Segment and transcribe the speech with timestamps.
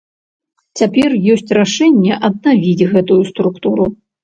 [0.81, 3.91] Цяпер ёсць рашэнне аднавіць гэтую структуру.